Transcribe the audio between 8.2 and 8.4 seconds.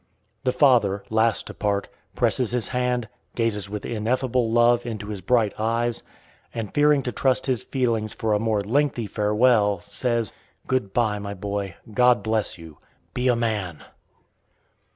a